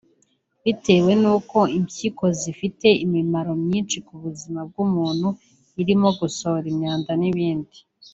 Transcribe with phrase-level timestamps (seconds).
[0.63, 5.27] bitewe n’uko impyiko zifite imimaro myinshi ku buzima bw’umuntu
[5.81, 7.77] irimo gusohora imyanda n’ibindi